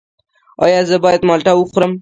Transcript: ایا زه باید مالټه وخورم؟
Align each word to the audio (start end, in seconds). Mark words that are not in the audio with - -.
ایا 0.63 0.79
زه 0.89 0.95
باید 1.03 1.21
مالټه 1.27 1.51
وخورم؟ 1.55 1.89